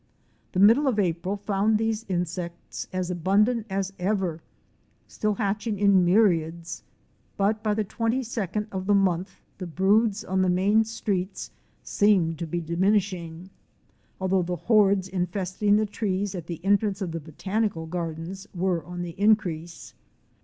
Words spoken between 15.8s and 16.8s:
trees at the